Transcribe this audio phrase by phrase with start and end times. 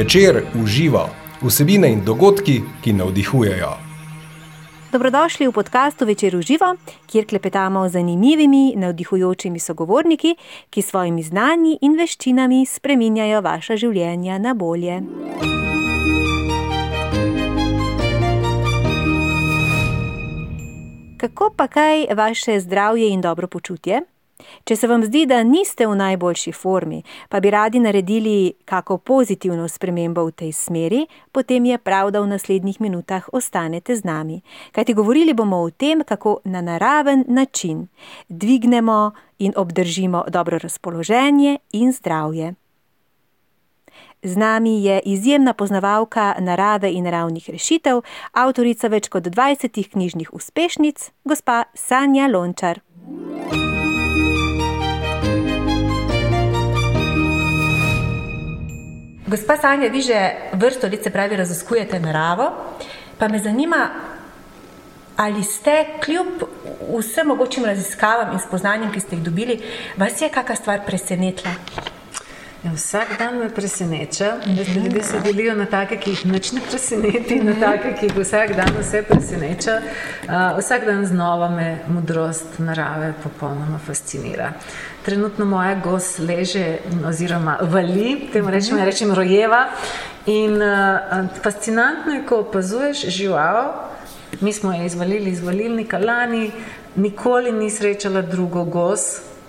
[0.00, 1.08] Večer uživa
[1.42, 3.70] vsebine in dogodki, ki navdihujejo.
[4.92, 6.74] Dobrodošli v podkastu Večer uživa,
[7.06, 10.36] kjer klepetamo z zanimivimi, navdihujočimi sogovorniki,
[10.70, 15.02] ki s svojimi znanji in veščinami spreminjajo vaša življenja na bolje.
[21.20, 24.00] Kako pa kaj vaše zdravje in dobro počutje?
[24.64, 29.68] Če se vam zdi, da niste v najboljši formi, pa bi radi naredili kako pozitivno
[29.68, 34.40] spremembo v tej smeri, potem je prav, da v naslednjih minutah ostanete z nami.
[34.72, 37.86] Kajti govorili bomo o tem, kako na naraven način
[38.28, 42.54] dvignemo in obdržimo dobro razpoloženje in zdravje.
[44.22, 51.10] Z nami je izjemna poznavalka narave in naravnih rešitev, avtorica več kot 20 knjižnih uspešnic,
[51.24, 52.82] gospa Sanja Lončar.
[59.30, 62.50] Gospa Sanja, vi že vrsto let se pravi raziskujete naravo,
[63.18, 63.90] pa me zanima,
[65.16, 66.42] ali ste kljub
[66.98, 69.60] vsem mogočim raziskavam in spoznanjem, ki ste jih dobili,
[69.96, 71.54] vas je kakšna stvar presenetila?
[72.64, 76.60] Ja, vsak dan me preseneča, se ljudje se delijo na take, ki jih nič ne
[76.70, 79.78] preseneti, na take, ki jih vsak dan vse preseneča.
[80.26, 84.52] Uh, vsak dan znova me modrost narave popolnoma fascinira.
[85.04, 89.66] Trenutno moja gos leže oziroma vali, temu rečem, ja rečem rojeva.
[90.26, 93.72] In uh, fascinantno je, ko opazuješ žival,
[94.40, 96.50] mi smo jo izvalili iz valilnika lani,
[96.96, 99.00] nikoli ni srečala drugo gos,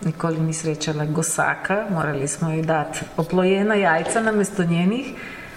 [0.05, 5.13] nikoli ni srečala gosaka, morali smo ji dati oplojena jajca na mesto njenih.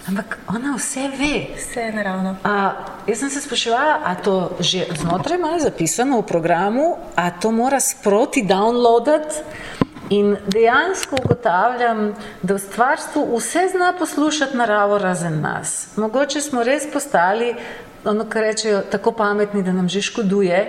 [0.07, 1.45] Ampak ona vse ve.
[1.57, 2.35] Vse je naravno.
[2.43, 2.73] A,
[3.07, 7.79] jaz sem se spraševala, ali to že znotraj ima zapisano v programu, ali to mora
[7.79, 9.35] sproti downloadati.
[10.09, 15.87] In dejansko ugotavljam, da v stvarstvu vse zna poslušati naravo razen nas.
[15.97, 17.55] Mogoče smo res postali
[18.05, 20.59] ono, kar rečejo, tako pametni, da nam že škoduje,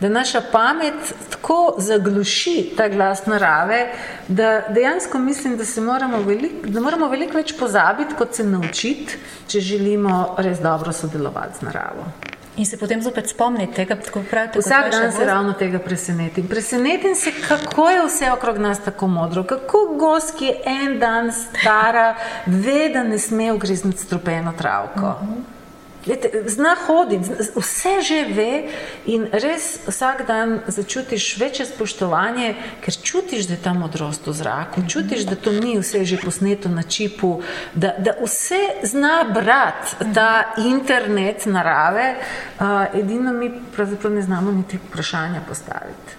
[0.00, 3.86] da naša pamet tako zagluši ta glas narave,
[4.28, 9.16] da dejansko mislim, da se moramo veliko, da moramo veliko več pozabiti, kot se naučiti,
[9.48, 12.12] če želimo res dobro sodelovati z naravo.
[12.56, 14.58] In se potem zopet spomnite tega, kako pravite.
[14.58, 16.48] Vsak dan se ravno tega presenetim.
[16.48, 21.32] Presenetim se, kako je vse okrog nas tako modro, kako gost, ki je en dan
[21.32, 22.14] stara,
[22.46, 25.06] ve, da ne sme ugrizniti strupeno travko.
[25.06, 25.61] Uh -huh.
[26.06, 28.68] Lete, zna hoditi, vse že ve,
[29.06, 34.82] in res vsak dan začutiš večje spoštovanje, ker čutiš, da je ta modrost v zraku,
[34.88, 37.42] čutiš, da to ni vse že posneto na čipu,
[37.74, 44.82] da, da vse zna brati ta internet narave, uh, edino mi pravzaprav ne znamo niti
[44.82, 46.18] vprašanja postaviti.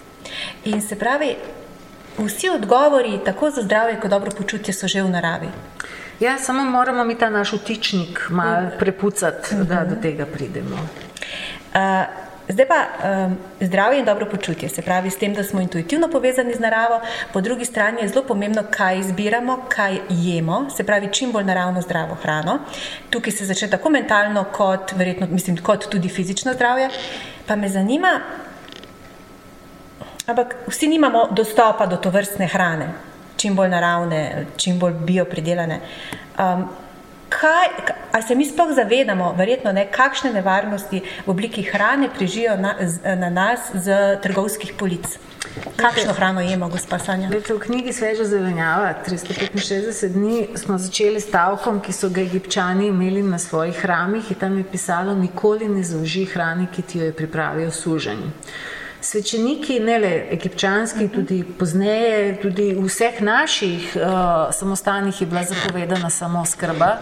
[0.72, 1.36] In se pravi,
[2.18, 5.52] vsi odgovori, tako za zdravje, kot dobro počutje, so že v naravi.
[6.24, 10.76] Ja, samo moramo mi ta naš vtičnik malo prepucati, da do tega pridemo.
[10.76, 11.80] Uh,
[12.48, 12.80] zdaj pa
[13.26, 17.02] um, zdravje in dobro počutje, se pravi, s tem, da smo intuitivno povezani z naravo,
[17.34, 21.82] po drugi strani je zelo pomembno, kaj izbiramo, kaj jemo, se pravi, čim bolj naravno
[21.82, 22.60] zdravo hrano.
[23.10, 26.90] Tukaj se začne tako mentalno, kot, verjetno, mislim, kot tudi fizično zdravje.
[27.48, 28.20] Pa me zanima,
[30.28, 32.94] ampak vsi nimamo dostopa do to vrstne hrane
[33.44, 35.82] čim bolj naravne, čim bolj biopredelane.
[36.40, 36.64] Um,
[37.34, 37.68] kaj,
[38.12, 42.76] ali se mi sploh zavedamo, verjetno ne, kakšne nevarnosti v obliki hrane prižijo na,
[43.20, 45.18] na nas z trgovskih polic?
[45.76, 47.28] Kakšno hrano jemo, gospod Sanja?
[47.30, 52.88] Lete, v knjigi Sveža zelenjava 365 dni smo začeli s stavkom, ki so ga egipčani
[52.94, 57.12] imeli na svojih ramih in tam je pisalo: Nikoli ne zauži hrane, ki ti jo
[57.12, 58.24] je pripravil suženj
[59.04, 66.10] svečeniki, ne le egipčanski, tudi pozneje, tudi v vseh naših uh, samostanih je bila zapovedana
[66.10, 66.98] samo skrba,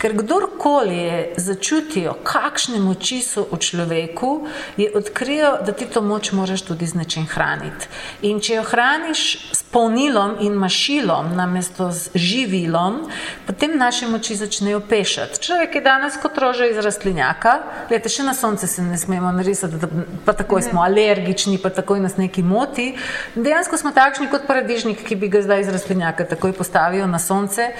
[0.00, 4.32] ker kdorkoli je začutil, kakšne moči so v človeku,
[4.76, 7.88] je odkril, da ti to moč moraš tudi z nečim hraniti.
[8.28, 9.22] In če jo hraniš
[9.56, 13.06] s polnilom in mašilom, namesto z živilom,
[13.46, 15.40] potem naše moči začnejo pešati.
[15.40, 19.80] Človek je danes kot roža iz rastlinjaka, gledajte, še na sonce se ne smemo narisati,
[20.24, 22.94] pa takoj smo alergični takšni, pa takoj nas neki moti.
[23.34, 27.70] Dejansko smo takšni kot paradižnik, ki bi ga zdaj iz rastlinjaka takoj postavil na sonce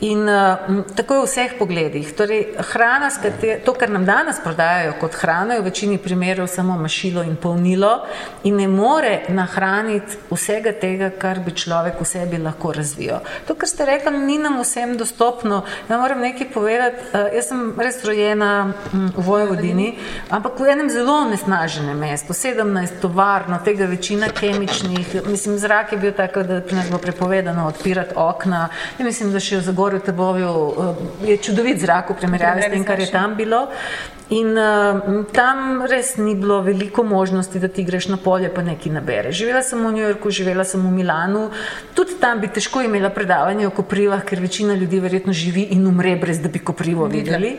[0.00, 2.12] in uh, tako je v vseh pogledih.
[2.14, 3.10] Torej, hrana,
[3.64, 8.06] to, kar nam danes prodajajo kot hrana, je v večini primerov samo mašilo in polnilo
[8.44, 13.24] in ne more nahraniti vsega tega, kar bi človek v sebi lahko razvijal.
[13.48, 15.64] To, kar ste rekli, ni nam vsem dostopno.
[15.90, 19.90] Ja moram nekaj povedati, uh, jaz sem res rojena um, v Vojvodini,
[20.30, 26.12] ampak v enem zelo nesnaženem mestu, 17 varno, tega večina kemičnih, mislim, zrak je bil
[26.12, 28.68] tako, da pri nas bo prepovedano odpirati okna.
[28.98, 32.84] Ja, mislim, da še v Zagorju Tebovju uh, je čudovit zrak v primerjavi s tem,
[32.84, 33.66] kar je tam bilo.
[34.34, 38.92] In uh, tam res ni bilo veliko možnosti, da ti greš na polje, pa nekaj
[38.92, 39.30] nabere.
[39.32, 41.46] Živela sem v New Yorku, živela sem v Milanu,
[41.94, 46.16] tudi tam bi težko imela predavanje o koprivah, ker večina ljudi verjetno živi in umre,
[46.18, 47.54] brez da bi koprivo videli.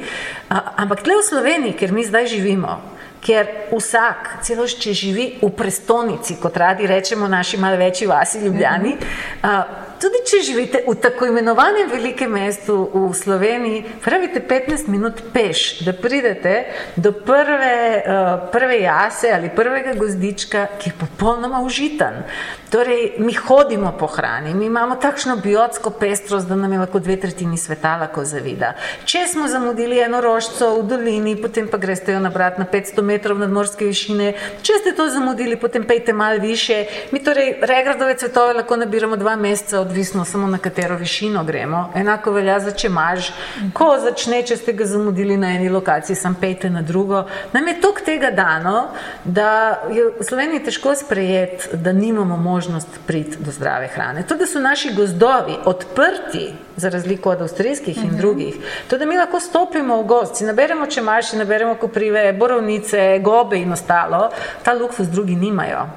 [0.51, 2.75] Uh, ampak tle v Sloveniji, ker mi zdaj živimo,
[3.21, 8.95] ker vsak, celo če živi v prestolnici, kot radi rečemo, naši malo večji vasi Ljubljani.
[9.43, 15.81] Uh, Tudi če živite v tako imenovanem velikem mestu v Sloveniji, pravite 15 minut peš,
[15.87, 16.53] da pridete
[16.95, 22.21] do prve, uh, prve jase ali prvega gozdička, ki je popolnoma užitan.
[22.69, 27.15] Torej, mi hodimo po hrani, mi imamo takšno biotsko pestrost, da nam je lahko dve
[27.17, 28.73] tretjini sveta lahko zavida.
[29.05, 33.39] Če smo zamudili eno rožco v dolini, potem pa greste jo nabrati na 500 metrov
[33.39, 36.83] nadmorske višine, če ste to zamudili, potem pejte malo više.
[37.11, 41.87] Mi torej regradove cvetove lahko nabiramo dva meseca odvisno samo na katero višino gremo.
[41.95, 43.31] Enako velja za če maž.
[43.73, 47.23] Ko začne, če ste ga zamudili na eni lokaciji, sam pejte na drugo.
[47.53, 48.89] Nam je tok tega dano,
[49.23, 49.49] da
[49.91, 54.25] je v Sloveniji težko sprejeti, da nimamo možnost priti do zdrave hrane.
[54.27, 58.17] To, da so naši gozdovi odprti, za razliko od avstrijskih in mhm.
[58.17, 58.55] drugih,
[58.87, 63.73] to, da mi lahko stopimo v gost, si naberemo čemaši, naberemo koprive, borovnice, gobe in
[63.73, 64.29] ostalo,
[64.63, 65.87] ta luksus drugi nimajo.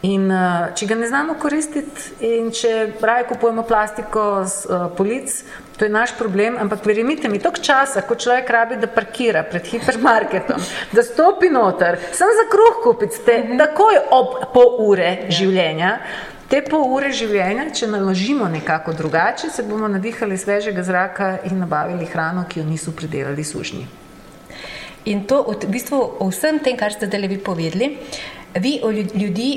[0.00, 2.70] In uh, če ga ne znamo koristiti, in če
[3.04, 5.34] raje kupujemo plastiko z uh, polic,
[5.76, 6.56] to je naš problem.
[6.60, 10.64] Ampak verjemite mi, toliko časa, ko človek rabi, da parkira pred hipermarketom,
[10.96, 13.60] da stopi noter, samo za kruh kupiti, ste mhm.
[13.60, 15.32] takoj ob pol ure ja.
[15.40, 15.92] življenja.
[16.50, 22.08] Te pol ure življenja, če naložimo nekako drugače, se bomo nadihali svežega zraka in nabavili
[22.08, 23.84] hrano, ki jo niso pridelali sužnji.
[25.12, 27.92] In to v bistvu o vsem tem, kar ste zdaj vi povedali,
[28.56, 28.80] vi
[29.14, 29.50] ljudi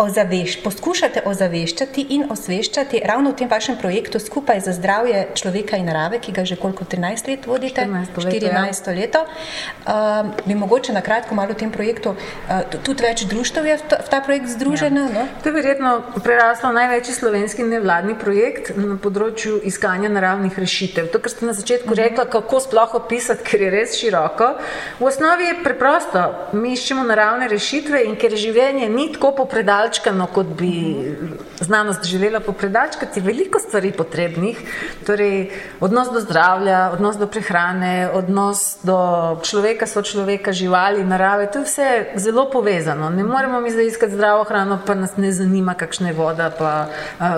[0.00, 5.88] ozaveš, poskušate ozaveščati in osveščati ravno v tem vašem projektu skupaj za zdravje človeka in
[5.90, 8.46] narave, ki ga že koliko 13 let vodite, 14 leto.
[8.46, 8.94] 14 ja.
[8.96, 9.24] leto.
[9.24, 13.88] Uh, bi mogoče na kratko malo o tem projektu, uh, tudi več društv je v,
[13.92, 15.04] to, v ta projekt združeno?
[15.10, 15.12] Ja.
[15.20, 15.26] No?
[15.42, 15.92] To je verjetno
[16.24, 21.10] preraslo največji slovenski nevladni projekt na področju iskanja naravnih rešitev.
[21.12, 22.00] To, kar ste na začetku mhm.
[22.00, 24.54] rekla, kako sploh opisati, ker je res široko.
[25.00, 26.24] V osnovi je preprosto,
[26.56, 31.16] mi iščemo naravne rešitve in ker življenje ni tako popredalno, predalčkano, kot bi
[31.60, 34.58] znanost želela popredalčkati, veliko stvari potrebnih,
[35.06, 35.50] torej
[35.80, 41.64] odnos do zdravja, odnos do prehrane, odnos do človeka, so človeka, živali, narave, to je
[41.64, 43.10] vse zelo povezano.
[43.10, 46.86] Ne moremo mi zdaj iskati zdravo hrano, pa nas ne zanima, kakšna je voda, pa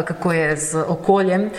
[0.05, 1.51] kako je z okoljem.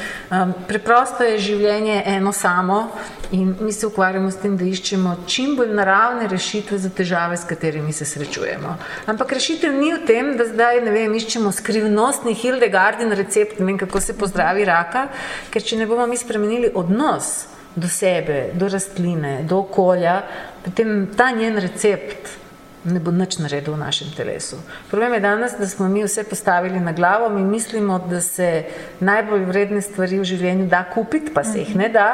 [0.67, 2.89] Preprosto je življenje eno samo
[3.31, 7.47] in mi se ukvarjamo s tem, da iščemo čim bolj naravne rešitve za težave, s
[7.49, 8.77] katerimi se srečujemo.
[9.09, 13.79] Ampak rešitev ni v tem, da zdaj ne vem, iščemo skrivnostni Hildegardin recept, ne vem,
[13.81, 15.07] kako se pozdravi raka,
[15.53, 17.33] ker če ne bomo mi spremenili odnos
[17.75, 20.19] do sebe, do rastline, do okolja,
[20.65, 22.39] potem ta njen recept
[22.83, 24.59] ne bo nič naredil v našem telesu.
[24.91, 28.65] Problem je danes, da smo mi vse postavili na glavo, mi mislimo, da se
[28.99, 32.09] najbolj vredne stvari v življenju da kupiti, pa se jih ne da.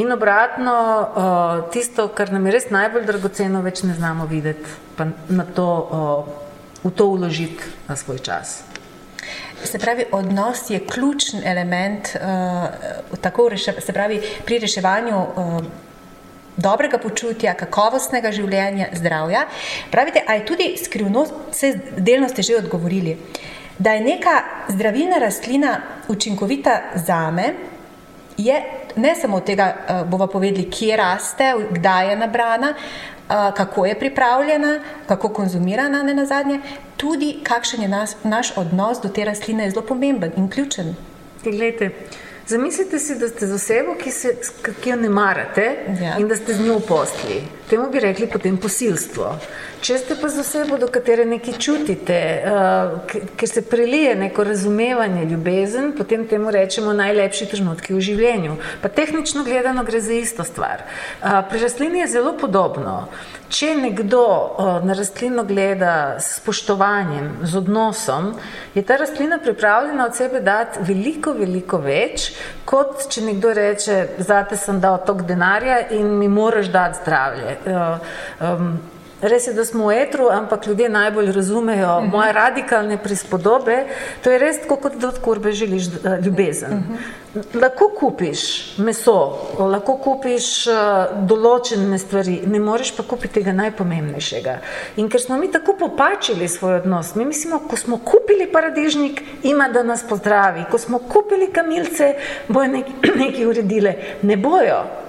[0.00, 0.74] In obratno,
[1.72, 5.68] tisto, kar nam je res najbolj dragoceno, več ne znamo videti, pa na to
[6.84, 8.62] v to vložiti na svoj čas.
[9.64, 15.62] Se pravi, odnos je ključen element uh, reše, se pravi, pri reševanju uh,
[16.56, 19.46] dobrega počutja, kakovostnega življenja, zdravja.
[19.90, 23.16] Pravite, a je tudi skrivnost, vse delno ste že odgovorili,
[23.78, 24.36] da je neka
[24.68, 27.52] zdravilna rastlina učinkovita za me,
[28.38, 28.62] je
[28.98, 32.74] ne samo od tega, uh, bomo povedali, kje raste, kdaj je nabrana,
[33.28, 36.60] kako je pripravljena, kako konzumirana, ne na zadnje,
[36.96, 40.96] tudi kakšen je nas, naš odnos do te rastline, je zelo pomemben in ključen.
[41.44, 41.90] Glejte,
[42.46, 44.36] zamislite si, da ste z osebo, ki, se,
[44.82, 46.16] ki jo ne marate ja.
[46.18, 47.42] in da ste z njo v posli.
[47.68, 49.34] Temu bi rekli potem posilstvo.
[49.84, 55.26] Če ste pa z osebo, do katere nekaj čutite, uh, ker se prelije neko razumevanje,
[55.30, 58.56] ljubezen, potem temu rečemo najlepši trenutki v življenju.
[58.82, 60.82] Pa tehnično gledano gre za isto stvar.
[61.20, 63.04] Uh, pri rastlini je zelo podobno.
[63.52, 68.32] Če nekdo uh, na rastlino gleda s spoštovanjem, z odnosom,
[68.74, 72.32] je ta rastlina pripravljena od sebe dati veliko, veliko več,
[72.68, 77.57] kot če nekdo reče, zate sem dal tok denarja in mi moraš dati zdravje.
[77.66, 78.78] Um,
[79.22, 82.10] Res je, da smo v etru, ampak ljudje najbolj razumejo uh -huh.
[82.10, 83.84] moje radikalne prispodobe.
[84.22, 86.72] To je res tako, kot da od kurbe želiš uh, ljubezen.
[86.72, 86.78] Uh
[87.34, 87.60] -huh.
[87.60, 88.38] Lahko kupiš
[88.78, 90.74] meso, lahko kupiš uh,
[91.26, 94.58] določene stvari, ne moreš pa kupiti tega najpomembnejšega.
[94.96, 99.68] In ker smo mi tako popačili svoj odnos, mi mislimo, ko smo kupili paradižnik, ima
[99.68, 102.14] da nas pozdravi, ko smo kupili kamilce,
[102.48, 103.94] bojo nekaj, nekaj uredile.
[104.22, 105.07] Ne bojo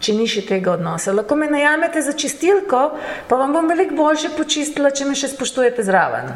[0.00, 1.14] če ni še tega odnosa.
[1.16, 2.82] Lahko me najamete za čistilko,
[3.28, 6.32] pa vam bom veliko boljše počistila, če me še spoštujete zraven.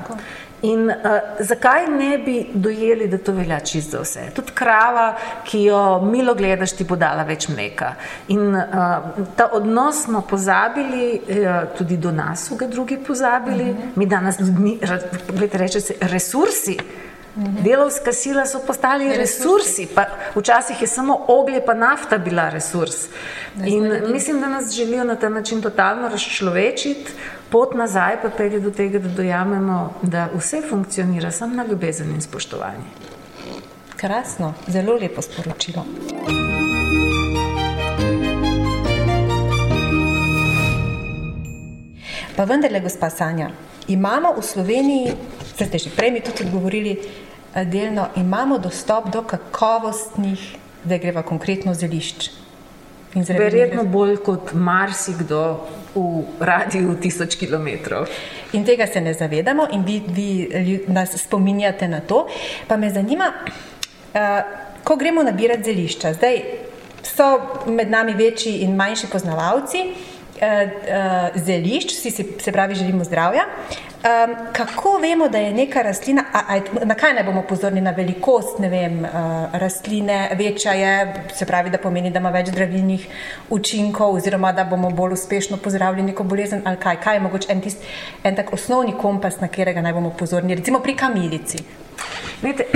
[0.65, 4.23] In uh, zakaj ne bi dojeli, da to velja čist za vse?
[4.37, 5.11] Tudi krava,
[5.45, 7.91] ki jo milo gledaš, ti bo dala več mleka.
[8.33, 13.65] In uh, ta odnos smo pozabili, uh, tudi do nas so ga drugi pozabili.
[13.65, 13.83] Mhm.
[13.83, 13.97] -huh.
[13.97, 14.79] Mi danes ljudmi,
[15.29, 16.79] gledajte, reče se, resursi.
[17.37, 22.95] Delovska sila so postali resursi, pa včasih je samo oglje pa nafta bila resurs.
[23.67, 27.13] In mislim, da nas želijo na ta način totalno razčlovečiti,
[27.51, 32.21] pot nazaj pa pelje do tega, da dojamemo, da vse funkcionira samo na ljubezen in
[32.21, 32.89] spoštovanje.
[33.97, 35.85] Krasno, zelo lepo sporočilo.
[42.37, 43.51] Pa vendarle, gospa Sanja,
[43.89, 45.13] imamo v Sloveniji,
[45.55, 46.99] ste že prej mi tudi odgovorili,
[47.65, 50.41] delno imamo dostop do kakovostnih,
[50.85, 52.31] da greva konkretno zelišč.
[53.15, 57.69] Verjetno bolj kot marsikdo v radiju tisoč km.
[58.53, 62.27] In tega se ne zavedamo, in vi, vi nas spominjate na to.
[62.69, 64.21] Pa me zanima, uh,
[64.85, 66.13] ko gremo nabirati zelišča.
[66.13, 66.43] Zdaj
[67.03, 69.85] so med nami večji in manjši poznavalci.
[70.35, 73.45] Uh, uh, zelišč, si, se pravi, želimo zdravja.
[74.05, 77.91] Um, kako vemo, da je neka rastlina, a, a, na kaj naj bomo pozorni, na
[77.91, 79.11] velikost vem, uh,
[79.53, 83.07] rastline, večja je, se pravi, da pomeni, da ima več zdravilnih
[83.51, 87.63] učinkov, oziroma da bomo bolj uspešno pozdravili neko bolezen, ali kaj, kaj je mogoče en,
[87.65, 87.87] tist,
[88.25, 91.63] en tak osnovni kompas, na katerega naj bomo pozorni, recimo pri kamilici.
[92.43, 92.67] Vete,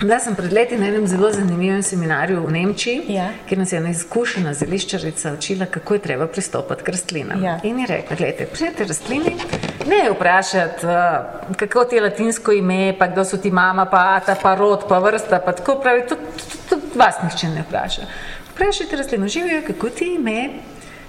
[0.00, 3.26] Bila sem pred leti na enem zelo zanimivem seminarju v Nemčiji, ja.
[3.48, 7.42] kjer nas je ena izkušena zeliščarica učila, kako je treba pristopiti k rastlinam.
[7.44, 7.58] Ja.
[7.68, 9.34] In je rekla: Poglejte, pridete rastlini,
[9.90, 14.38] ne vprašati, uh, kako ti je latinsko ime, pa kdo so ti mama, pa ata,
[14.42, 15.42] pa rod, pa vrsta.
[15.44, 18.08] Pa tako pravi, tudi vas nihče ne vpraša.
[18.54, 20.50] Vprašajte rastlino, živijo, kako ti je ime,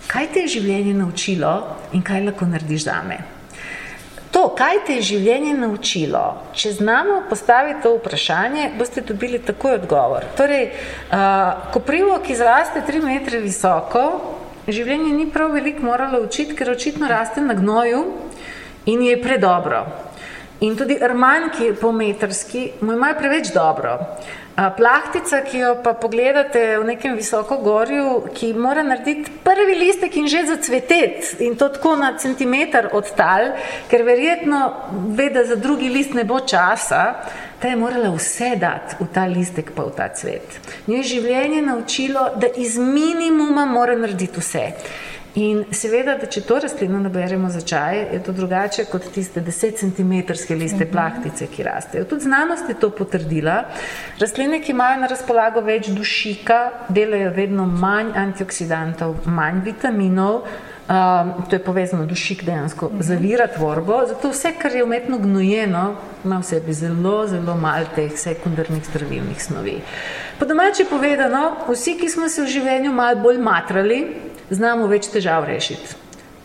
[0.07, 3.23] kaj te je življenje naučilo in kaj lahko narediš za me.
[4.31, 6.21] To, kaj te je življenje naučilo,
[6.55, 10.23] če znamo postaviti to vprašanje, boste dobili takoj odgovor.
[10.37, 11.17] Torej, uh,
[11.73, 14.05] koprivo, ki zraste tri metre visoko,
[14.71, 18.05] življenje ni prav veliko moralo učiti, ker očitno raste na gnoju
[18.87, 19.83] in je predobro.
[20.63, 23.97] In tudi rmanj, ki je pometrski, mu je preveč dobro.
[24.69, 30.45] Plahtica, ki jo pa pogledate v nekem visokogorju, ki mora narediti prvi listek in že
[30.45, 33.53] zacveteti in to tako na centimeter od tal,
[33.89, 34.61] ker verjetno
[35.17, 37.03] ve, da za drugi list ne bo časa,
[37.61, 40.59] ta je morala vse dati v ta listek pa v ta cvet.
[40.87, 44.65] Je življenje naučilo, da iz minimuma mora narediti vse.
[45.39, 49.77] In seveda, da če to rastlino naberemo za čaj, je to drugače kot tiste 10
[49.79, 50.11] cm
[50.59, 50.91] liste mhm.
[50.91, 52.05] plahtice, ki rastejo.
[52.05, 53.61] Tudi znanost je to potrdila.
[54.19, 56.57] Rastline, ki imajo na razpolago več dušika,
[56.89, 60.43] delajo vedno manj antioksidantov, manj vitaminov.
[60.91, 63.05] Um, to je povezano, dušik dejansko mhm.
[63.07, 65.83] zavira tvorbo, zato vse, kar je umetno gnojeno,
[66.25, 69.77] ima v sebi zelo, zelo malo teh sekundarnih zdravilnih snovi.
[70.39, 74.01] Po domači povedano, vsi, ki smo se v življenju malo bolj matrali,
[74.51, 75.95] znamo več težav rešiti.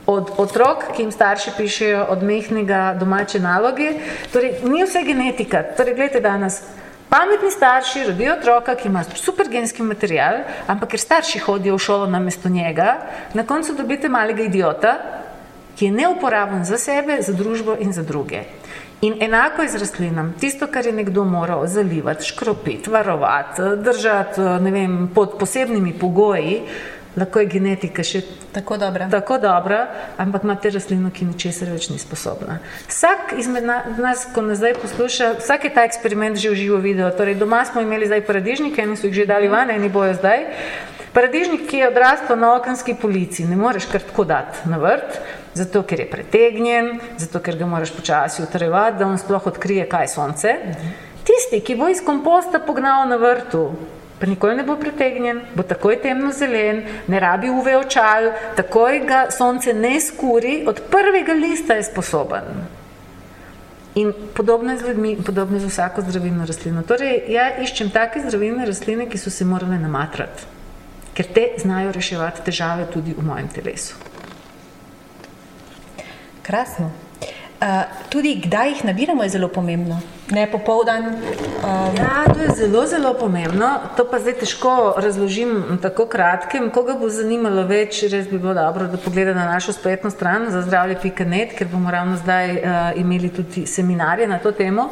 [0.07, 3.97] Od otrok, ki jim starši pišejo od mehnega domače naloge,
[4.33, 5.65] torej ni vse genetika.
[5.77, 6.61] Torej, gledajte danes,
[7.11, 12.07] pametni starši rodijo otroka, ki ima super genski material, ampak ker starši hodijo v šolo
[12.07, 13.01] na mesto njega,
[13.35, 14.95] na koncu dobite malega idiota,
[15.77, 18.47] ki je neuporaben za sebe, za družbo in za druge.
[19.05, 20.31] In enako je z rastlinam.
[20.41, 24.41] Tisto, kar je nekdo moral zalivati, škropiti, varovati, držati
[24.73, 26.63] vem, pod posebnimi pogoji,
[27.17, 29.09] lahko je genetika še tako dobra.
[29.11, 29.87] tako dobra,
[30.19, 32.59] ampak ima te rastline, ki ničesar več ni sposobna.
[32.89, 37.09] Vsak izmed nas, ko nas zdaj posluša, vsak je ta eksperiment že v živo videl.
[37.17, 40.47] Torej, doma smo imeli zdaj paradižnike, eni so jih že dali van, eni bojo zdaj.
[41.17, 45.17] Paradižnik, ki je odrastel na okenski polici, ne moreš kar tako dati na vrt,
[45.57, 50.05] zato ker je pretegnjen, zato ker ga moraš počasi utrjevati, da on sploh odkrije, kaj
[50.05, 50.53] je sonce.
[51.25, 53.71] Tisti, ki bo iz komposta pognal na vrtu,
[54.21, 59.27] pa nikoli ne bo pretegnjen, bo takoj temno zelen, ne rabi UV očal, takoj ga
[59.31, 62.65] sonce ne skuri, od prvega lista je sposoben.
[63.97, 66.83] In podobno je z ljudmi, podobno je z vsako zdravilno rastlino.
[66.83, 70.49] Torej, ja iščem take zdravilne rastline, ki so se morale namatrati,
[71.17, 73.97] ker te znajo reševati težave tudi v mojem telesu.
[76.45, 76.93] Krasno.
[77.57, 80.01] Uh, tudi kdaj jih nabiramo, je zelo pomembno.
[80.31, 81.05] Ne popoldan.
[81.07, 81.97] Um...
[81.97, 83.69] Ja, to je zelo, zelo pomembno.
[83.97, 86.71] To pa zdaj težko razložim tako kratkim.
[86.75, 90.65] Koga bo zanimalo več, res bi bilo dobro, da pogleda na našo spletno stran za
[90.67, 94.89] zdravje.net, ker bomo ravno zdaj uh, imeli tudi seminarje na to temo.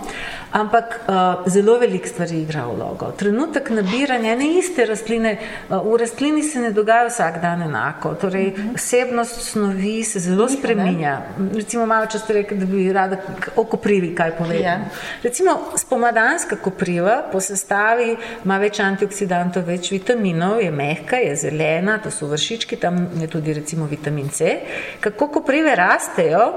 [0.55, 3.11] Ampak uh, zelo veliko stvari igra vlogo.
[3.19, 5.35] Trenutek nabiranja ene iste rastline,
[5.69, 8.15] uh, v rastlini se ne dogaja vsak dan enako.
[8.23, 8.69] Torej, uh mhm.
[8.69, 8.77] -huh.
[8.77, 11.19] vsebnost snovi se zelo spreminja.
[11.55, 13.17] Recimo, malo če ste rekli, da bi rada
[13.57, 14.65] o koprivi kaj povedala.
[14.65, 14.79] Ja.
[15.25, 18.11] Recimo spomladanska kopriva po sestavi
[18.45, 23.55] ima več antioksidantov, več vitaminov, je mehka, je zelena, to so vršički, tam je tudi
[23.57, 24.59] recimo vitamin C.
[25.01, 26.51] Kako koprive rastejo,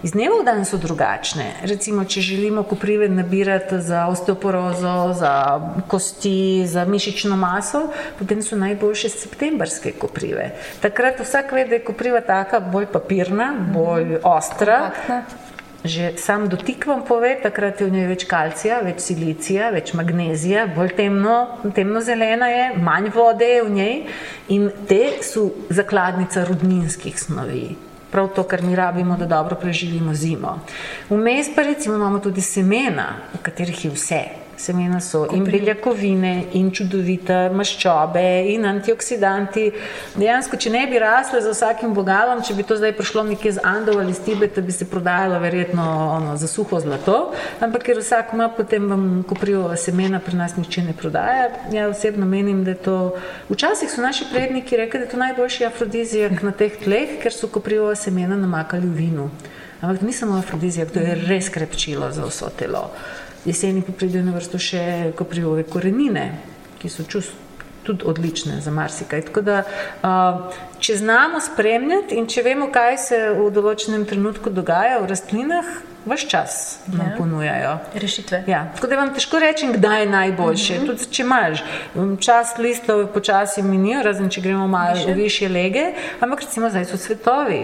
[0.00, 1.50] iz dneva v dan so drugačne.
[1.68, 5.36] Recimo, če želimo koprive nabirati za osteoporozo, za
[5.88, 10.54] kosti, za mišično maso, potem so najboljše septembrske koprive.
[10.80, 14.86] Takrat vsak ve, da je kopriva taka bolj papirna, bolj ostra.
[14.88, 15.52] Kompaktna.
[15.84, 20.64] Že sam dotik vam pove, takrat je v njej več kalcija, več silicija, več magnezija,
[20.72, 21.34] bolj temno,
[21.76, 23.98] temno zelena je, manj vode je v njej
[24.56, 27.66] in te so zakladnica rudninskih snovi.
[28.14, 30.56] Prav to, kar mi rabimo, da dobro preživimo zimo.
[31.10, 34.22] Vmes pa recimo imamo tudi semena, v katerih je vse.
[34.56, 39.64] Semena so in beljakovine, in čudovite maščobe, in antioksidanti.
[40.14, 43.64] Dejansko, če ne bi rasle za vsakim bogalom, če bi to zdaj prišlo nekje z
[43.66, 47.16] Andov ali z Tibeta, bi se prodajalo verjetno ono, za suho zlato.
[47.64, 51.50] Ampak ker vsak ima potem vam koprijo semena, pri nas niče ne prodaja.
[51.72, 52.98] Ja osebno menim, da je to.
[53.50, 57.50] Včasih so naši predniki rekli, da je to najboljši afrodizijak na teh tleh, ker so
[57.50, 59.28] koprijo semena namakali v vinu.
[59.84, 62.88] Ampak ni samo afrodizijak, to je res krepčilo za vso telo
[63.44, 66.26] jeseni pa pridejo na vrsto še koprivove korenine,
[66.80, 67.43] ki so čust,
[67.84, 69.22] tudi odlične za marsikaj.
[69.28, 69.62] Tako da,
[70.78, 75.74] če znamo spremljati in če vemo, kaj se v določenem trenutku dogaja v rastlinah,
[76.04, 77.16] vse čas nam ja.
[77.18, 78.44] ponujajo rešitve.
[78.46, 78.72] Ja.
[78.74, 80.74] Tako da vam težko rečem, kdaj je najboljše.
[80.74, 80.90] Uh mhm.
[80.90, 80.98] -huh.
[80.98, 81.64] Tudi če imaš
[82.20, 85.84] čas listov, počasi minijo, razen če gremo malo v više lege,
[86.20, 87.62] ampak recimo zdaj so svetovi.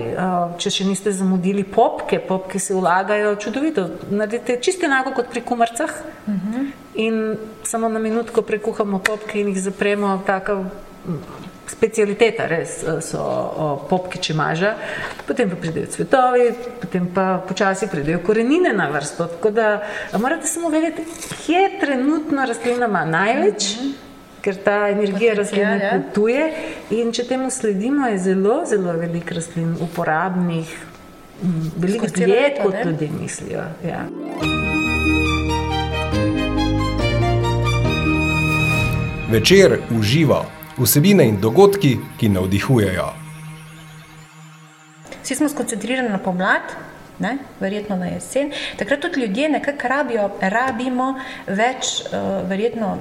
[0.59, 3.89] Če še niste zamudili popke, popke se vlagajo čudovito.
[4.11, 5.91] Naredite čisto enako kot pri kumarcah.
[6.27, 6.53] Uh mhm.
[6.53, 6.71] -huh.
[6.95, 7.37] In
[7.71, 10.65] samo na minutko prekuhamo popke in jih zapremo, tako
[11.71, 13.23] specialiteta, res eh, so
[13.91, 14.75] popke čemaža,
[15.28, 16.50] potem pa pridejo cvetovi,
[16.83, 19.28] potem pa počasi pridejo korenine na vrsto.
[19.37, 19.69] Tako da
[20.19, 21.06] morate samo vedeti,
[21.45, 23.75] kje trenutno rastlina ima največ.
[23.76, 23.99] Mm -hmm.
[24.41, 26.52] Ker ta energija rastline ja, potuje,
[26.91, 30.73] in če temu sledimo, je zelo, zelo veliko rastlin uporabnih,
[31.76, 33.65] veliko dlje, kot ljudje mislijo.
[33.85, 34.06] Ja.
[39.30, 40.45] Večer uživa
[40.78, 43.04] vsebine in dogodki, ki navdihujejo.
[45.23, 46.73] Vsi smo skoncentrirani na pomlad,
[47.19, 47.36] ne?
[47.60, 48.50] verjetno na jesen.
[48.78, 51.14] Takrat tudi ljudje nekako rabijo, rabimo
[51.47, 52.97] več, uh, verjetno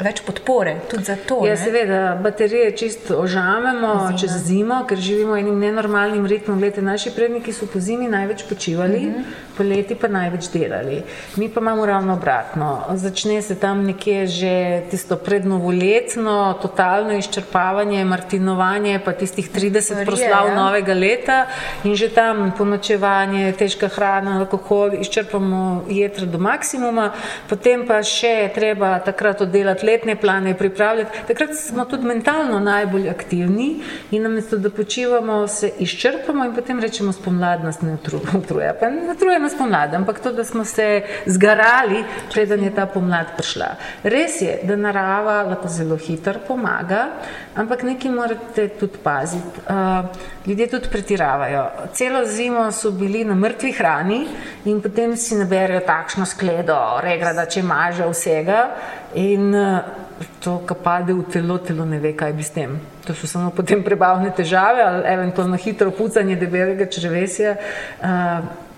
[0.00, 1.42] več podpore, tudi za to.
[1.46, 4.18] Ja, seveda, baterije čisto ožamemo Zima.
[4.18, 6.58] čez zimo, ker živimo enim nenormalnim ritmom.
[6.60, 9.56] Glede, naši predniki so po zimi največ počivali, mm -hmm.
[9.56, 11.02] poleti pa največ delali.
[11.36, 12.80] Mi pa imamo ravno obratno.
[12.94, 20.46] Začne se tam nekje že tisto prednovoletno, totalno izčrpavanje, martinovanje, pa tistih 30 Storije, proslav
[20.48, 20.54] ja.
[20.54, 21.46] novega leta
[21.84, 27.12] in že tam ponočevanje, težka hrana, alkohol, izčrpamo jedra do maksimuma,
[27.48, 31.18] potem pa še treba takrat oddelati letne plane pripravljati.
[31.26, 37.12] Takrat smo tudi mentalno najbolj aktivni in namesto da počivamo, se izčrpamo in potem rečemo,
[37.12, 37.96] spomladi nas ne
[38.34, 38.74] utruje.
[38.80, 43.34] Pa ne utruje nas pomlad, ampak to, da smo se zgarali, preden je ta pomlad
[43.36, 43.70] prišla.
[44.02, 47.06] Res je, da narava lahko zelo hitro pomaga,
[47.56, 49.64] ampak nekaj morate tudi paziti.
[49.68, 50.06] Uh,
[50.46, 51.66] ljudje tudi pretiravajo.
[51.92, 54.26] Celo zimo so bili na mrtvi hrani
[54.64, 58.64] in potem si naberijo takšno skledo, regrada, če maže vsega.
[59.14, 59.80] In uh,
[60.40, 62.78] to, kar pade v telo, telo ne ve, kaj bi s tem.
[63.06, 67.56] To so samo potem prebavne težave ali eventualno hitro pucanje debelega črvesja.
[68.00, 68.68] Uh,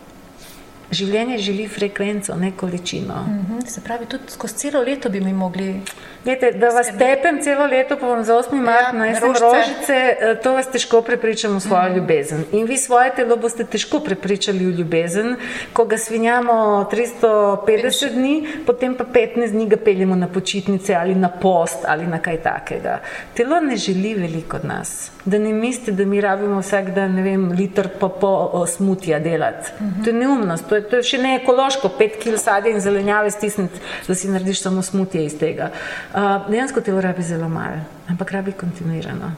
[0.93, 3.15] Življenje želi frekvenco, ne količino.
[3.27, 5.81] Mhm, -huh, se pravi, tudi skozi celo leto bi mi mogli.
[6.25, 7.05] Gledajte, da vas skrbeti.
[7.05, 8.61] tepem celo leto, pa vam za 8.
[8.61, 11.93] mart ja, najdem rožice, eh, to vas težko prepričam v svojo mhm.
[11.93, 11.97] -huh.
[11.97, 12.45] ljubezen.
[12.53, 15.37] In vi svoje telo boste težko prepričali v ljubezen,
[15.73, 21.29] ko ga svinjamo 350 dni, potem pa 15 dni ga peljemo na počitnice ali na
[21.29, 22.99] post ali na kaj takega.
[23.35, 25.11] Telo ne želi veliko od nas.
[25.25, 29.71] Da ne mislite, da mi rabimo vsak dan, ne vem, liter pa pol smutja delati.
[29.81, 30.05] Uh -huh.
[30.05, 33.31] To je neumnost, to je, to je še ne ekološko, pet kil sadja in zelenjave
[33.31, 35.71] stisniti, da si narediš samo smutje iz tega.
[36.13, 39.33] Uh, dejansko telo rabi zelo malo, ampak rabi kontinuirano.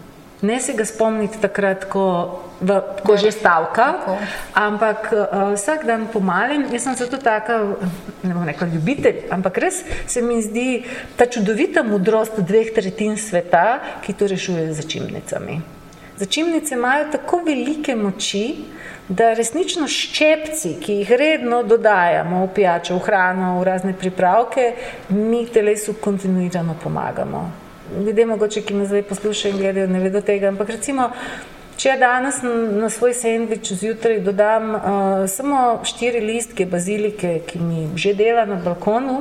[0.44, 2.04] ne se ga spomniti takrat, ko,
[2.60, 2.76] v,
[3.06, 4.16] ko že stavka, Tako.
[4.52, 6.68] ampak uh, vsak dan pomalem.
[6.72, 7.76] Jaz sem zato taka,
[8.22, 10.84] ne bom rekla ljubitelj, ampak res se mi zdi
[11.16, 15.83] ta čudovita modrost dveh tretjin sveta, ki to rešuje z začimnicami.
[16.16, 18.44] Začimnice imajo tako velike moči,
[19.08, 24.68] da resnično ščepci, ki jih redno dodajamo v pijačo, v hrano, v razne pripravke,
[25.08, 27.42] mi telesu kontinuirano pomagamo.
[28.06, 31.10] Ljudje mogoče, ki nas zdaj poslušajo in gledajo, ne vedo tega, ampak recimo,
[31.76, 34.80] če ja danes na, svoj sendvič zjutraj dodam uh,
[35.28, 39.20] samo štiri listke bazilike, ki mi že dela na balkonu,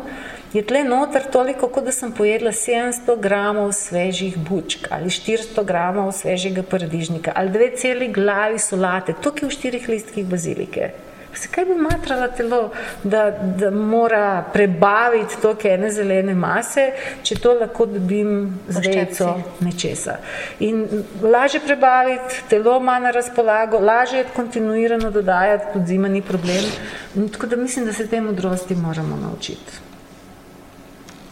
[0.54, 6.12] je tle noter toliko, kot da sem pojedla 700 gramov svežih bučk ali 400 gramov
[6.12, 10.92] svežega paradižnika ali dve celi glavi solate, tukaj v štirih listkih bazilike.
[11.34, 12.72] Se kaj bi matrala telo,
[13.04, 13.24] da,
[13.58, 16.84] da mora prebaviti toke ene zelene mase,
[17.26, 19.32] če to lahko dobim z vejico
[19.66, 20.20] nečesa.
[20.62, 20.84] In
[21.22, 26.70] lažje prebaviti, telo ima na razpolago, lažje je kontinuirano dodajati, tudi zima ni problem.
[27.16, 29.83] In Tako da mislim, da se te modrosti moramo naučiti.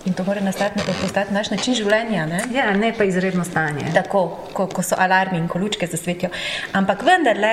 [0.06, 2.26] In to mora nastati, postati naš način življenja.
[2.26, 2.40] Ne?
[2.52, 3.86] Ja, ne pa izredno stanje.
[3.94, 6.30] Tako, ko, ko so alarmi in ko lučke zasvetijo.
[6.74, 7.52] Ampak vendarle,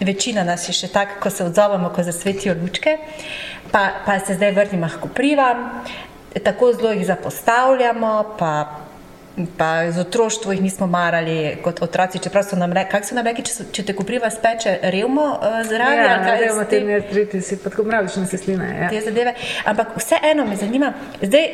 [0.00, 2.96] večina nas je še tako, ko se odzovemo, ko zasvetijo lučke,
[3.70, 5.68] pa, pa se zdaj vrnimo k koprivam,
[6.42, 8.14] tako zelo jih zapostavljamo.
[8.38, 8.54] Pa,
[9.58, 13.26] Pa z otroštvom jih nismo marali kot otroci, čeprav so nam rekli, kako so nam
[13.26, 15.98] rekli, če, so- če te kopriva speče revmo uh, zraven.
[16.00, 18.68] Ja, kaj zdaj s imamo tem- te artritisi, pa tako mravične sesline.
[18.76, 18.88] Ja.
[18.88, 19.32] te zadeve.
[19.64, 21.48] Ampak vseeno me zanima, zdaj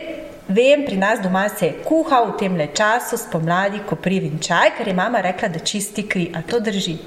[0.50, 4.94] vem, pri nas doma se je kuhal v tem času spomladi koprivin čaj, ker je
[4.94, 6.30] mama rekla, da čisti kri.
[6.34, 6.98] A to drži?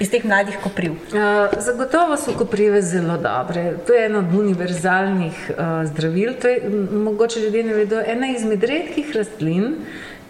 [0.00, 0.94] Iz teh mladih kopriv.
[1.12, 3.74] Uh, zagotovo so koprive zelo dobre.
[3.86, 6.32] To je eno od univerzalnih uh, zdravil.
[6.40, 9.74] To je, mogoče ljudje ne vedo, ena izmed redkih rastlin,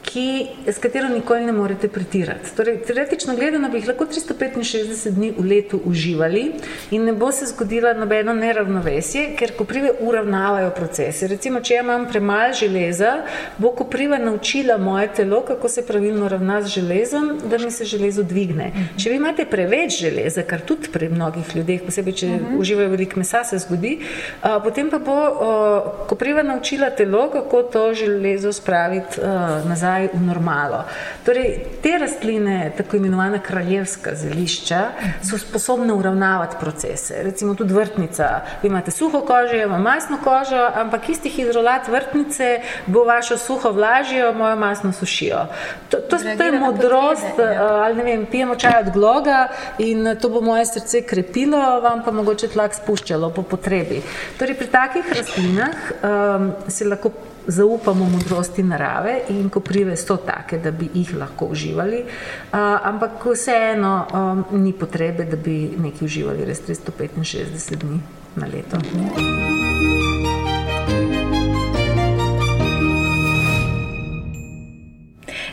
[0.02, 2.54] ki, s katero nikoli ne morete pretirati.
[2.56, 6.44] Torej, teoretično gledano bi jih lahko 365 dni v letu uživali
[6.90, 11.28] in ne bo se zgodila nobeno neravnovesje, ker koprive uravnavajo procese.
[11.28, 13.12] Recimo, če ja imam premalo železa,
[13.58, 18.22] bo kopriva naučila moje telo, kako se pravilno ravna z železom, da mi se železo
[18.22, 18.70] dvigne.
[18.96, 22.58] Če vi imate preveč železa, kar tudi pri mnogih ljudeh, posebej če uh -huh.
[22.58, 23.98] uživajo veliko mesa, se zgodi,
[24.42, 30.20] a, potem pa bo a, kopriva naučila telo, kako to železo spraviti a, nazaj v
[30.26, 30.84] normalo.
[31.24, 34.80] Torej, te rastline, tako imenovana kraljevska zelišča,
[35.22, 37.22] so sposobne uravnavati procese.
[37.22, 38.40] Recimo tudi vrtnica.
[38.62, 44.32] Vi imate suho kožo, imam masno kožo, ampak isti hidrolat vrtnice bo vašo suho vlažijo,
[44.32, 45.46] mojo masno sušijo.
[45.88, 47.74] To, to, to je modrost, potrebe, ja.
[47.84, 49.48] ali ne vem, pijemo čaj od gloga
[49.78, 54.02] in to bo moje srce krepilo, vam pa mogoče tlak spuščalo po potrebi.
[54.38, 57.10] Torej, pri takih rastlinah um, se lahko
[57.46, 64.06] zaupamo modrosti narave in koprive so take, da bi jih lahko uživali, uh, ampak vseeno
[64.12, 68.00] um, ni potrebe, da bi nekaj uživali res 365 dni
[68.36, 69.49] na leto.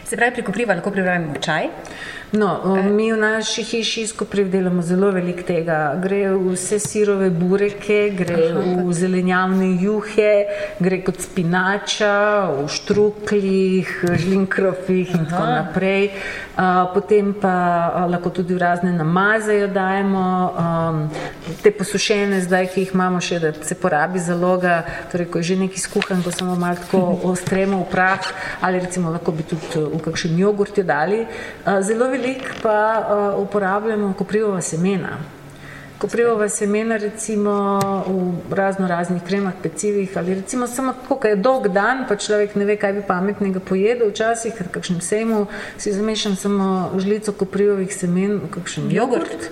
[0.07, 1.67] Se pravi, pri kopriva lahko pripravimo čaj.
[2.31, 5.95] No, mi v naši hiši s kopriv delamo zelo veliko tega.
[5.99, 8.49] Gre v vse sirove bureke, gre
[8.83, 10.31] v zelenjavne juhe,
[10.79, 12.11] gre kot spinača,
[12.51, 13.93] v štruklih,
[14.23, 16.11] žlinkrofih in tako naprej.
[16.57, 17.55] A, Potem pa
[17.91, 20.27] a, lahko tudi v razne namaze jo dajemo.
[20.51, 21.01] Um,
[21.63, 25.59] te posušene zdaj, ki jih imamo še, da se porabi zaloga, torej ko je že
[25.63, 28.23] nekaj skuhan, ko samo malo tako ostremo v prah
[28.59, 29.63] ali recimo lahko bi tudi
[29.99, 31.25] kakšen jogurt jo dali.
[31.81, 32.77] Zelo veliko pa
[33.37, 35.17] uporabljamo koprivova semena.
[35.97, 37.53] Koprivova semena recimo
[38.47, 42.55] v razno raznih kremah, pecivih ali recimo samo tako, ko je dolg dan, pa človek
[42.55, 47.89] ne ve, kaj bi pametnega pojedel, včasih na kakšnem sejmu si zamešam samo žlico koprivovih
[47.89, 49.25] semen v kakšen jogurt.
[49.31, 49.49] jogurt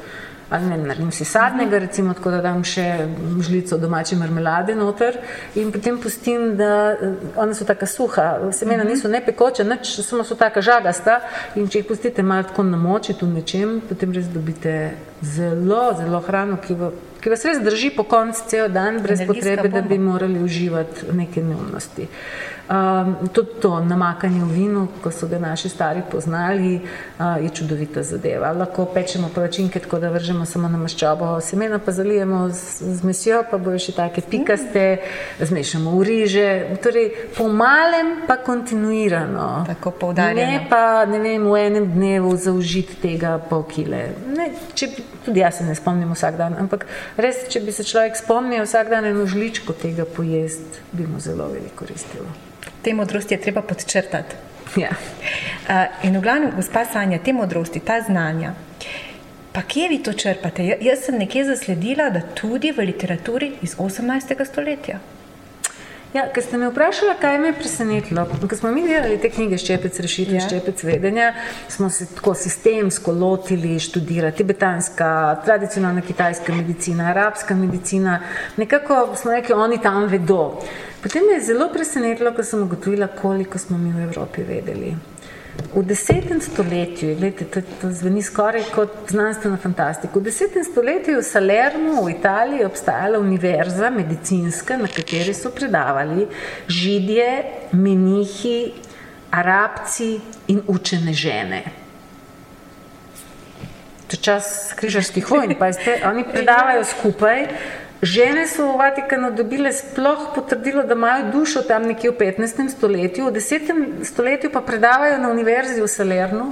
[0.49, 2.85] ali ne, naredim si sadnega, recimo tako, da dam še
[3.41, 5.17] žlico domače marmelade noter
[5.55, 10.23] in potem pustim, da eh, ona so taka suha, semena niso ne pekoča, nič, samo
[10.23, 11.19] so taka žagasta
[11.55, 14.75] in če jih pustite malo tako namočiti v nečem, potem res dobite
[15.25, 16.91] zelo, zelo hrano, ki, v,
[17.23, 20.11] ki vas res drži po koncu cel dan, brez Energijska potrebe, da bi bomba.
[20.11, 22.07] morali uživati neke neumnosti.
[22.65, 26.81] Um, tudi to namakanje v vinu, ko so ga naši stari poznali,
[27.19, 28.49] uh, je čudovita zadeva.
[28.57, 33.43] Lahko pečemo palačinke tako, da vržemo samo na maščobo, semena pa zalijemo z, z mesjo,
[33.51, 34.85] pa bojo še take pikaste,
[35.45, 36.47] zmešamo v riže.
[36.81, 39.67] Torej, po malem pa kontinuirano.
[39.69, 40.49] Tako poudarjeno.
[40.51, 44.07] Ne pa ne vem, v enem dnevu zaužiti tega pol kile.
[44.33, 44.89] Ne, če,
[45.27, 46.89] tudi jaz se ne spomnim vsak dan, ampak
[47.21, 51.51] res, če bi se človek spomnil vsak dan eno žličko tega pojesti, bi mu zelo
[51.53, 52.54] veliko koristilo.
[52.85, 54.35] Te modrosti je treba podčrtati.
[54.77, 54.91] Ja.
[54.93, 58.53] Uh, in v glavnem, gospa Sanja, te modrosti, ta znanja.
[59.55, 60.65] Pa kje vi to črpate?
[60.67, 64.45] Ja, jaz sem nekje zasledila, da tudi v literaturi iz 18.
[64.45, 64.99] stoletja.
[66.15, 68.23] Ja, ker ste me vprašali, kaj me je presenetilo.
[68.49, 70.45] Ko smo mi delali te knjige Ščepec rešitve, ja.
[70.45, 71.33] Ščepec vedenja,
[71.67, 75.09] smo se tako sistemsko lotili študirati tibetanska,
[75.43, 78.19] tradicionalna kitajska medicina, arabska medicina.
[78.55, 80.43] Nekako smo rekli, oni tam vedo.
[81.05, 84.95] Potem me je zelo presenetilo, ko sem ugotovila, koliko smo mi v Evropi vedeli.
[85.75, 90.17] V desetem stoletju, gledajte, to, to zveni skoraj kot znanstvena fantastika.
[90.17, 96.25] V desetem stoletju je v Salernu v Italiji obstajala univerza medicinska, na kateri so predavali
[96.67, 97.29] židje,
[97.77, 98.73] menihi,
[99.29, 100.09] arabci
[100.47, 101.63] in učene žene.
[104.09, 107.45] To je čas križarskih vojn, pa ste, oni predavajo skupaj.
[108.05, 112.69] Žene so v Vatikanu dobile sploh potrdilo, da imajo dušo tam nekje v 15.
[112.69, 114.05] stoletju, v 10.
[114.05, 116.45] stoletju pa predavajo na univerzi v Salernu.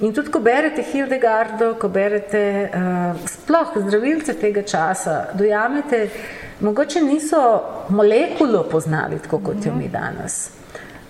[0.00, 6.06] In tudi, ko berete Hildegardo, ko berete uh, sploh zdravilce tega časa, dojamete,
[6.60, 7.40] mogoče niso
[7.88, 10.56] molekulo poznali tako, kot jo mi danes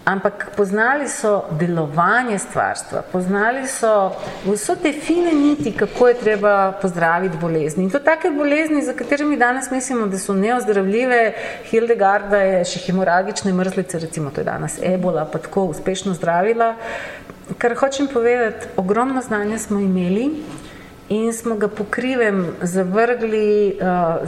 [0.07, 4.13] ampak poznali so delovanje stvarstva, poznali so
[4.45, 7.85] vse te fine niti, kako je treba pozdraviti bolezni.
[7.85, 11.33] In to take bolezni, za katerimi danes mislimo, da so neozdravljive,
[11.71, 16.77] Hildegarda je še hemoragične mrzlice, recimo to je danes ebola, pa tako uspešno zdravila.
[17.59, 20.31] Kar hočem povedati, ogromno znanja smo imeli
[21.09, 24.23] in smo ga pokrivem zavrgli, uh,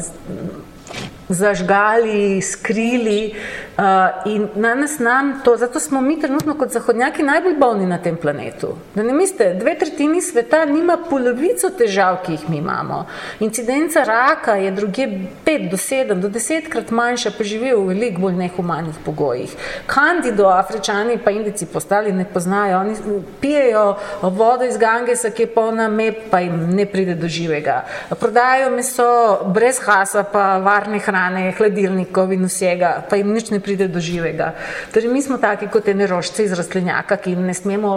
[1.28, 3.34] zažgali, skrili,
[3.78, 3.84] Uh,
[4.26, 8.16] in na nas nam to, zato smo mi trenutno kot zahodnjaki najbolj bolni na tem
[8.16, 8.72] planetu.
[8.94, 13.04] Da ne mislite, dve tretjini sveta nima polovico težav, ki jih mi imamo.
[13.40, 15.06] Incidenca raka je druge
[15.46, 19.54] 5 do 7 do 10 krat manjša, pa živijo v veliko bolj nehumanih pogojih.
[19.86, 22.96] Kandido, afričani pa indici postali ne poznajo, oni
[23.40, 27.84] pijejo vodo iz Gangesa, ki je polna mep, pa jim ne pride do živega.
[28.20, 31.17] Prodajajo meso brez hasa, pa varne hrane,
[31.56, 34.52] hladilnikov in vsega, pa jim nič ne pride do živega.
[34.94, 37.92] Torej, mi smo taki kot ene rožce iz rastlinjaka, ki jim ne smemo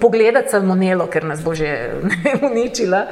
[0.00, 1.68] pogledati salmonelo, ker nas bo že
[2.50, 3.04] uničila.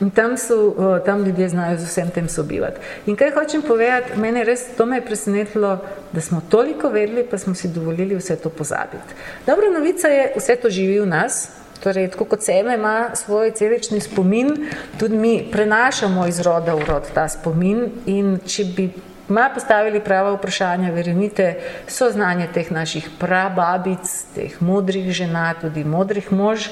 [0.00, 2.80] In tam, so, tam ljudje znajo z vsem tem sobivati.
[3.06, 5.78] In kaj hočem povedati, mene res to me je presenetilo,
[6.12, 9.18] da smo toliko vedeli, pa smo si dovolili vse to pozabiti.
[9.46, 11.59] Dobra novica je, vse to živi v nas.
[11.80, 14.50] Torej, tako kot seme ima svoj celični spomin,
[14.98, 18.90] tudi mi prenašamo iz roda v rod ta spomin in če bi
[19.30, 21.54] ima postavili prava vprašanja, verjemite,
[21.88, 26.68] so znanje teh naših prababic, teh modrih žena, tudi modrih mož,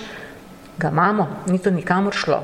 [0.78, 2.42] ga imamo, ni to nikamor šlo.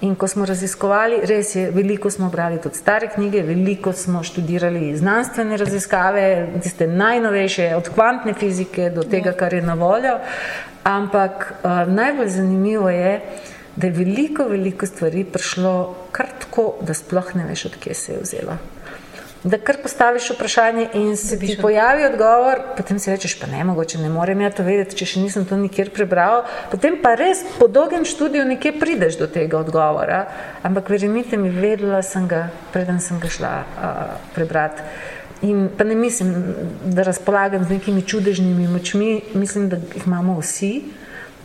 [0.00, 4.96] In ko smo raziskovali, res je, veliko smo brali tudi stare knjige, veliko smo študirali
[4.96, 6.26] znanstvene raziskave,
[6.62, 10.18] tiste najnovejše, od kvantne fizike do tega, kar je na voljo,
[10.84, 13.20] ampak uh, najbolj zanimivo je,
[13.76, 18.22] da je veliko, veliko stvari prišlo kar tako, da sploh ne veš, odkje se je
[18.22, 18.58] vzela
[19.46, 23.98] da kar postaviš vprašanje in se ti pojavi odgovor, potem si rečeš, pa ne, mogoče
[23.98, 26.42] ne morem ja to vedeti, če še nisem to nikjer prebral.
[26.70, 30.24] Potem pa res po dolgem študiju nekje prideš do tega odgovora,
[30.66, 34.02] ampak verjemite mi, vedela sem ga, preden sem ga šla uh,
[34.34, 34.82] prebrati.
[35.46, 36.32] In pa ne mislim,
[36.84, 40.72] da razpolagam z nekimi čudežnimi močmi, mislim, da jih imamo vsi,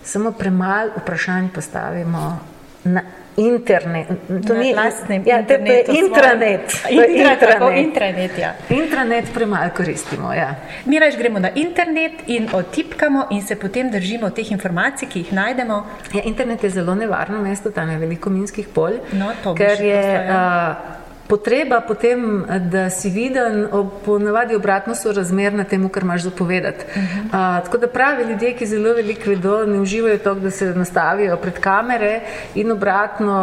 [0.03, 2.50] samo premalo vprašanj postavimo
[2.83, 3.01] na
[3.37, 4.07] internet.
[4.47, 5.87] To ni lastni ja, internet.
[5.89, 6.73] Intranet.
[6.89, 7.77] Intranet.
[7.77, 8.53] Intranet, ja.
[8.69, 10.33] Intranet premalo koristimo.
[10.33, 10.55] Ja.
[10.85, 15.33] Mi reč gremo na internet in otipkamo in se potem držimo teh informacij, ki jih
[15.33, 15.83] najdemo.
[16.13, 20.01] Ja, internet je zelo nevarno mesto, tam je veliko minskih polj, no, ker je.
[20.29, 21.00] Uh,
[21.31, 23.69] potreba potem, da si viden,
[24.05, 26.85] ponavadi obratno so razmerne temu, kar imaš zapovedati.
[26.85, 27.25] Uh -huh.
[27.25, 31.37] uh, tako da pravi ljudje, ki zelo veliko vedo, ne uživajo to, da se nastavijo
[31.37, 32.19] pred kamere
[32.55, 33.37] in obratno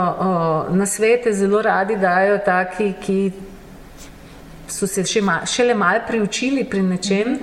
[0.68, 3.32] uh, na svete zelo radi dajo taki, ki
[4.68, 7.38] so se še ma, šele malo priučili pri nečem.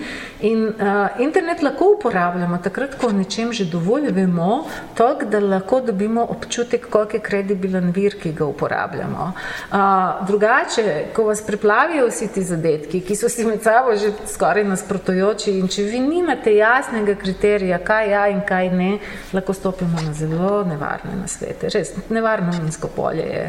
[0.45, 4.65] In uh, internet lahko uporabljamo takrat, ko nečem že dovolj vemo,
[4.97, 9.31] tako da lahko dobimo občutek, koliko je kredibilen vir, ki ga uporabljamo.
[9.71, 14.67] Uh, drugače, ko vas preplavijo vsi ti zadetki, ki so si med sabo že skoraj
[14.67, 18.91] nasprotujoči, in če vi nimate jasnega kriterija, kaj ja in kaj ne,
[19.33, 21.71] lahko stopimo na zelo nevarne nasvete.
[21.73, 23.47] Res nevarno minsko polje je.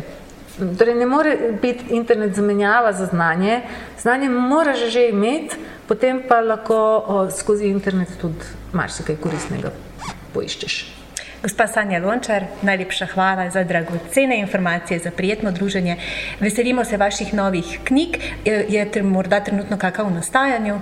[0.57, 3.61] Torej, ne more biti internet zamenjava za znanje,
[4.01, 5.57] znanje moraš že imeti,
[5.89, 9.73] potem pa lahko o, skozi internet tudi marsikaj koristnega
[10.35, 10.97] poiščeš.
[11.43, 15.97] Gospa Sanja Lončar, najlepša hvala za dragocene informacije, za prijetno druženje.
[16.41, 18.17] Veselimo se vaših novih knjig.
[18.45, 20.81] Je, je morda trenutno kakav v nastajanju?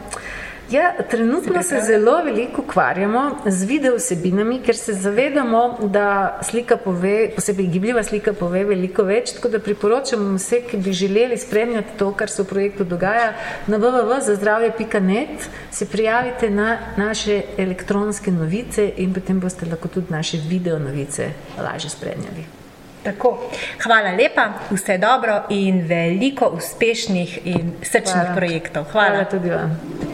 [0.70, 7.31] Ja, trenutno se zelo veliko ukvarjamo z video vsebinami, ker se zavedamo, da slika pove,
[7.37, 9.35] posebej gibljiva slika pove veliko več.
[9.37, 13.33] Tako da priporočam vse, ki bi želeli spremljati to, kar se v projektu dogaja,
[13.66, 20.79] na www.zazdravje.net se prijavite na naše elektronske novice in potem boste lahko tudi naše video
[20.79, 21.29] novice
[21.61, 22.48] lažje spremljali.
[23.05, 23.37] Tako.
[23.85, 28.37] Hvala lepa, vse dobro in veliko uspešnih in srčnih Hvala.
[28.37, 28.85] projektov.
[28.92, 29.09] Hvala.
[29.09, 30.13] Hvala tudi vam.